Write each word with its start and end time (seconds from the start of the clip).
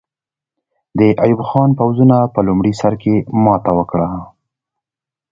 د 0.99 1.01
ایوب 1.23 1.41
خان 1.49 1.69
پوځونو 1.79 2.17
په 2.33 2.39
لومړي 2.47 2.73
سر 2.81 2.93
کې 3.01 3.15
ماته 3.43 3.71
وکړه. 3.79 4.09